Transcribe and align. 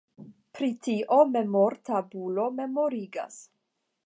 Pri 0.59 0.69
tio 0.87 1.19
memortabulo 1.35 2.49
memorigas. 2.63 3.43